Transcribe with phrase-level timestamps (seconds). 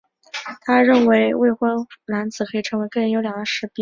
[0.61, 3.69] 他认为未婚男子可以成为更优良的士兵。